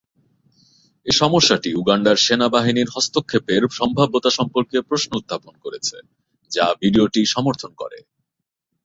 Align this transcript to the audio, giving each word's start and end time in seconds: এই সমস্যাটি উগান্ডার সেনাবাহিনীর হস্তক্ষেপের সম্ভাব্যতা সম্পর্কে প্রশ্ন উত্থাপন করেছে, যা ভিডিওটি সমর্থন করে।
এই 1.05 1.15
সমস্যাটি 1.17 1.69
উগান্ডার 1.73 2.17
সেনাবাহিনীর 2.17 2.93
হস্তক্ষেপের 2.95 3.61
সম্ভাব্যতা 3.71 4.29
সম্পর্কে 4.29 4.77
প্রশ্ন 4.81 5.09
উত্থাপন 5.15 5.53
করেছে, 5.63 5.97
যা 6.51 6.65
ভিডিওটি 6.81 7.21
সমর্থন 7.25 7.71
করে। 7.75 7.97